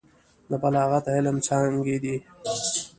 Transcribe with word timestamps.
د 0.49 0.51
بلاغت 0.61 1.05
علم 1.15 1.37
څانګې 1.47 1.97
دي. 2.03 2.15